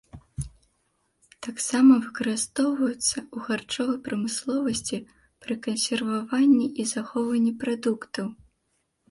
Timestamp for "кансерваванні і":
5.69-6.89